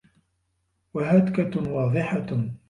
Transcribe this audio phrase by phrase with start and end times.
[0.93, 2.51] وَهَتْكَةٌ وَاضِحَةٌ